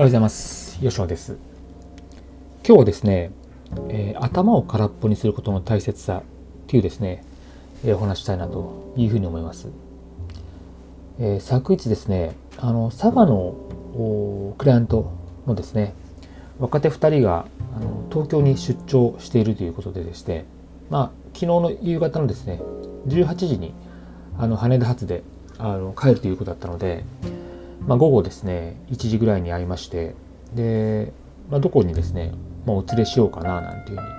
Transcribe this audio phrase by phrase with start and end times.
[0.00, 0.78] おはようございます。
[0.80, 1.36] 吉野です。
[2.66, 3.32] 今日はですね、
[3.90, 6.22] えー、頭を空っぽにすることの大切さ
[6.68, 7.22] というですね、
[7.84, 9.68] えー、お話したいなというふうに思います、
[11.18, 15.12] えー、昨日ですねあの佐賀のクライアント
[15.46, 15.92] のですね
[16.58, 17.46] 若手2人が
[17.76, 20.46] あの東京に出張しているということででして
[20.88, 22.58] まあ昨日の夕方のですね
[23.06, 23.74] 18時に
[24.38, 25.22] あの羽田発で
[25.58, 27.04] あの帰るということだったので
[27.86, 30.14] まあ、午後ですね1時ぐらいに会いまして
[30.54, 31.12] で、
[31.50, 32.32] まあ、どこにですね、
[32.66, 34.10] まあ、お連れしようかななんていうふうに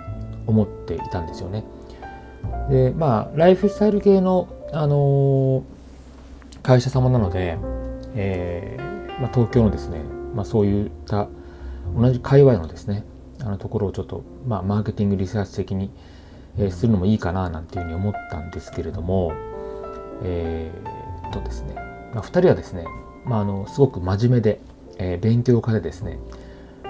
[0.47, 1.63] 思っていたんですよね。
[2.70, 5.63] でまあライフスタイル系の、あのー、
[6.63, 7.57] 会社様なので、
[8.15, 9.99] えーまあ、東京のですね、
[10.34, 11.27] まあ、そういった
[11.95, 13.03] 同じ界隈のですね
[13.39, 15.91] あのところをちょっと、まあ、マーケティングリサーチ的に、
[16.57, 19.34] えー、するのもいいかななんていうふうに思ったんですけれども
[20.23, 21.75] えー、っとですね、
[22.13, 22.85] まあ、2人はですね
[23.25, 24.59] まあ、あのすごく真面目で、
[24.98, 26.20] えー、勉強家でですね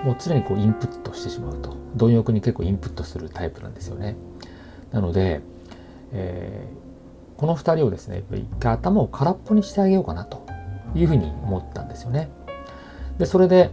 [0.04, 4.16] もう常にこうインプットしてしまうと貪欲に結構インプットするタイプなんですよね。
[4.92, 5.42] なので、
[6.12, 10.46] えー、この2人をですね一回頭を空っぽにしてあげようかなと
[10.96, 12.30] いうふうに思ったんですよね。
[13.18, 13.70] でそれで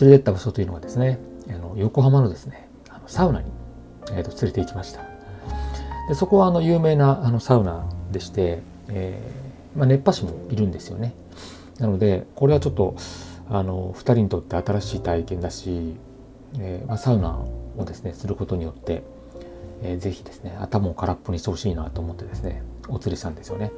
[0.00, 3.50] 連れてった場所というのはですねあの横浜のですねあのサウナに、
[4.12, 5.02] えー、と連れて行きました。
[6.08, 11.14] でそこはあの有名なあのサウナでして、えーまあ、熱波師もいるんですよね。
[11.78, 12.94] なのでこれはちょっと
[13.48, 15.94] あの2人にとって新しい体験だし、
[16.58, 17.38] えー、まあ、サウナ
[17.76, 19.02] をですねすることによって、
[19.82, 23.72] えー、ぜひですね頭を空っぽにしてほしいなと思ってですねお連れしたんですよね。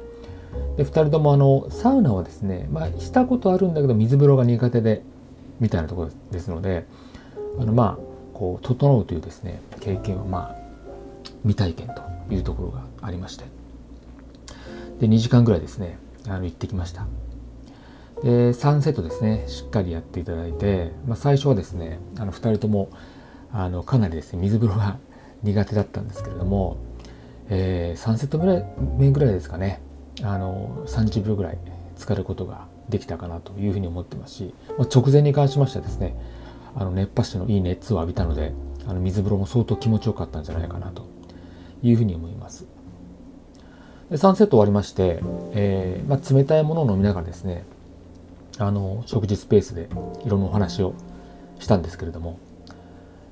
[0.77, 5.01] で2人ともあのサウナはですね、まあ、したことあるんだけど水風呂が苦手で
[5.59, 6.85] みたいなところですので
[7.59, 10.55] あのまあこう整うというですね経験はまあ
[11.41, 13.45] 未体験というところがありまして
[15.03, 17.05] で2時間ぐらいですねあの行ってきました。
[18.23, 22.89] で3セットですねしっかりやっていただいて、まあ、最初はですねあの2人とも
[23.51, 24.97] あのかなりですね水風呂が
[25.41, 26.77] 苦手だったんですけれども、
[27.49, 28.65] えー、3セットぐらい
[28.97, 29.81] 目ぐらいですかね
[30.21, 31.57] あの30秒ぐらい
[31.97, 36.15] 浸かることができたかなというふうに思ってますし、まあ、直前に関しましてはですね
[36.75, 38.53] あの熱波師のいい熱を浴びたので
[38.87, 41.05] あの水風呂も相当気持ちよかったんじゃないかなと
[41.81, 42.72] いうふうに思います。
[44.13, 45.21] で3セット終わりまして、
[45.55, 47.65] えーまあ、冷たいものを飲みながらですね
[48.59, 49.89] あの食事スペースで
[50.23, 50.93] いろんなお話を
[51.57, 52.37] したんですけれども、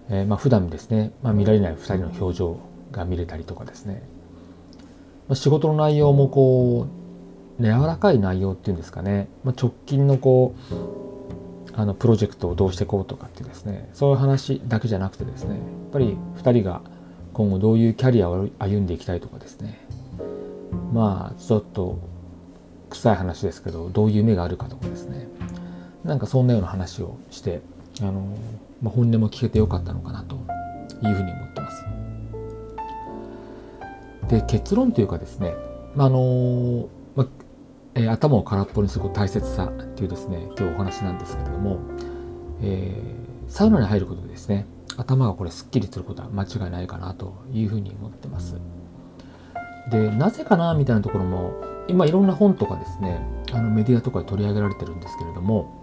[0.09, 2.59] えー、まあ普段ですね、まあ、見られない2人の表情
[2.91, 4.01] が見れたりとかですね、
[5.27, 6.87] まあ、仕事の内容もこ
[7.59, 15.61] う、柔らかい内容っていうんですかね、まあ、直近のこうあのプロジェクトをどうしていこうとかってですねそういう話だけじゃなくてですねやっ
[15.93, 16.81] ぱり2人が
[17.33, 19.79] 今後どういうキャリアを歩んでいきたいとかですね
[20.93, 21.99] まあちょっと
[22.89, 25.27] 臭い話ですけどどういう目があるかとかですね
[26.03, 27.61] なんかそんなような話をして
[28.01, 28.35] あの、
[28.81, 31.85] まあ、本音も聞けてよかったのかなというふうに思ってます。
[34.27, 35.53] で結論というかですね、
[35.95, 37.27] まあのまあ
[37.95, 41.79] えー、頭を空っぽにする大切さっていうですね今日お話なんですけれども、
[42.61, 44.65] えー、サウナに入ることでですね
[44.97, 48.55] 頭がこれすっきりすることは間違いないかなというふうに思ってます。
[49.91, 51.53] でなぜかなみたいなところも
[51.87, 53.19] 今いろんな本とかですね
[53.51, 55.77] あのメディアとかで取り上げられてるんですけれども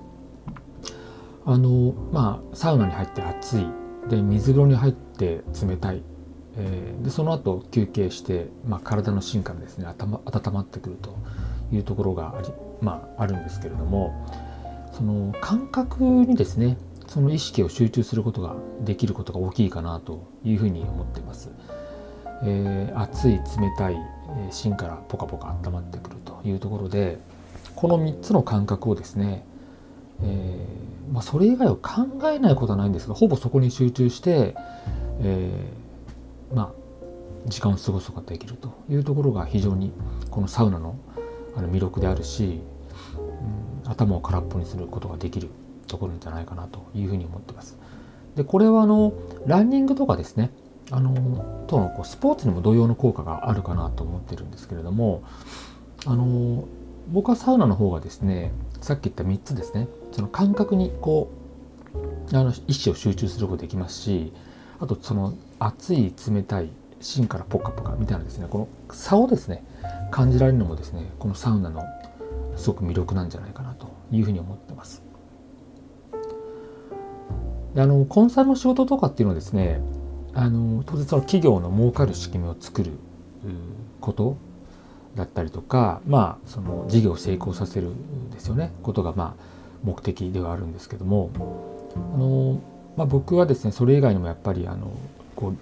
[1.45, 3.67] あのまあサウナに入って暑い
[4.09, 6.03] で水風呂に入って冷たい、
[6.57, 11.17] えー、でその後休憩して、まあ、体の芯からですね頭温まってくると
[11.71, 12.49] いうところがあり、
[12.81, 14.27] まあ、あるんですけれども
[14.93, 21.51] その感覚にですねその意識を集中することができることが大きいかなというふうに思っています。
[22.45, 23.41] えー、熱い冷
[23.77, 23.97] たい
[24.51, 27.19] 芯からポカポカ温まってくるというところで
[27.75, 29.45] この3つの感覚をですね、
[30.23, 34.55] えー、まあ、それ以外を考えないことはないんですがほぼそこに集中して、
[35.21, 36.73] えー、まあ、
[37.47, 39.93] 時間を過ごすことができるというところが非常に
[40.31, 40.97] このサウナの
[41.57, 42.61] あの魅力であるし、
[43.85, 45.49] うん、頭を空っぽにすることができる
[45.89, 47.79] ところじゃないかなというふうに思ってます。
[48.37, 49.13] でこれはあの
[49.47, 50.51] ランニングとかですね
[50.91, 55.23] あのとのこうスポーツにも同様の効果があるかなと思ってるんですけれども
[56.07, 56.67] あの
[57.09, 61.31] 僕はサウナの方がですねさっき言った3つですねその感覚にこ
[62.33, 64.33] うあの意思を集中することできますし
[64.81, 66.71] あとその熱い冷たい
[67.01, 69.65] 芯からポカポカみたいなですねこの差をですね
[70.11, 71.85] 感じられるのもですねこのサウナの
[72.57, 75.03] すごく魅力なんじゃないかなというふうに思ってます。
[77.75, 79.81] であのコンサルの仕事とかっていうのはですね
[80.39, 82.93] あの当然その企業の儲かる仕組みを作る
[84.01, 84.37] こと
[85.17, 87.91] だったりとかまあその事業を成功させる
[88.33, 88.73] ですよね。
[88.85, 89.43] ことがまあ
[89.83, 91.31] 目的ではあるんですけども。
[92.15, 92.61] あの、
[92.97, 94.93] まあ、僕はですねそれ以外にもやっぱりあの
[95.35, 95.55] こ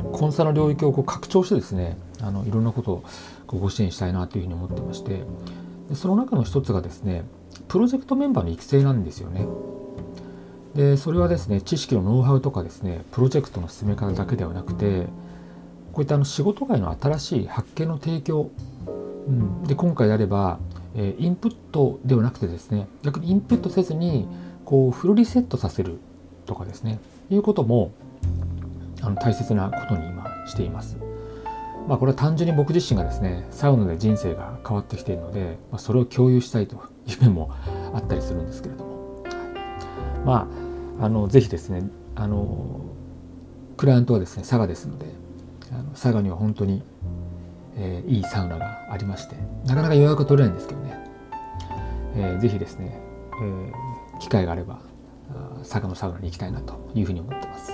[0.00, 3.04] うコンサルの領域をこう拡張してですねあのいろんなことを
[3.46, 5.24] ご支援したいなというふうに思ってまして。
[5.94, 7.24] その中の一つがですね
[7.66, 9.44] プロジェクトメンバーの育成なんですよね。
[10.74, 15.06] でそれはですね知識のノウハウとかですねプロジェクトの進め方だけではなくて
[15.92, 18.50] こういったあの仕事外の新しい発見の提供、
[19.26, 20.60] うん、で今回であれば、
[20.94, 24.28] え、インプットではなくてですね逆にインプットせずに
[24.64, 25.98] こうフルリセットさせる
[26.46, 27.92] とかですねいうことも
[29.02, 30.96] あの大切なことに今しています。
[31.88, 36.76] まあ、これは単純に僕自身がですねサウナで人生が変わってきているので、まあ、それを共有したいと
[37.06, 37.50] いう面も
[37.94, 38.89] あったりするんですけれども、
[40.24, 40.48] ま
[41.00, 42.80] ああのぜひですねあの
[43.76, 45.06] クライアントはですね佐賀ですので
[45.72, 46.82] あの佐賀には本当に、
[47.76, 49.36] えー、いいサウナがありまして
[49.66, 50.98] なかなか予約取れないんですけどね、
[52.16, 53.00] えー、ぜひですね、
[53.40, 54.80] えー、機会があれば
[55.60, 57.72] 佐賀のサウナに行きたいなというふうに思ってます。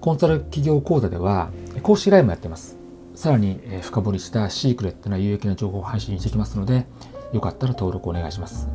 [0.00, 1.50] コンサル企業講座では
[1.82, 2.78] 公式 LINE もやってます。
[3.14, 6.86] さらに深掘りしたシークレットな有益な情報を配信していきますので、
[7.34, 8.66] よかったら登録お願いします。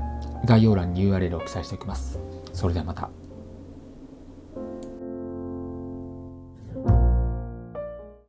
[0.46, 2.20] 概要欄に URL を記載しておきます。
[2.54, 3.25] それではまた。